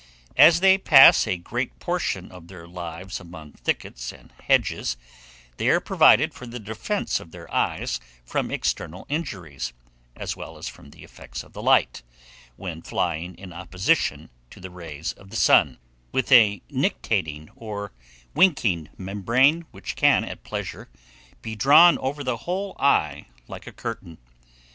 As 0.35 0.61
they 0.61 0.79
pass 0.79 1.27
a 1.27 1.37
great 1.37 1.77
portion 1.77 2.31
of 2.31 2.47
their 2.47 2.65
lives 2.67 3.19
among 3.19 3.51
thickets 3.51 4.11
and 4.11 4.33
hedges, 4.47 4.97
they 5.57 5.69
are 5.69 5.79
provided 5.79 6.33
for 6.33 6.47
the 6.47 6.59
defence 6.59 7.19
of 7.19 7.29
their 7.31 7.53
eyes 7.53 7.99
from 8.25 8.49
external 8.49 9.05
injuries, 9.09 9.73
as 10.15 10.35
well 10.35 10.57
as 10.57 10.67
from 10.67 10.89
the 10.89 11.03
effects 11.03 11.43
of 11.43 11.53
the 11.53 11.61
light, 11.61 12.01
when 12.55 12.81
flying 12.81 13.35
in 13.37 13.53
opposition 13.53 14.31
to 14.49 14.59
the 14.59 14.71
rays 14.71 15.13
of 15.13 15.29
the 15.29 15.35
sun, 15.35 15.77
with 16.11 16.31
a 16.31 16.63
nictating 16.71 17.49
or 17.55 17.91
winking 18.33 18.89
membrane, 18.97 19.67
which 19.69 19.95
can, 19.95 20.23
at 20.23 20.41
pleasure, 20.43 20.89
be 21.43 21.55
drawn 21.55 21.99
over 21.99 22.23
the 22.23 22.37
whole 22.37 22.75
eye 22.79 23.27
like 23.47 23.67
a 23.67 23.71
curtain. 23.71 24.17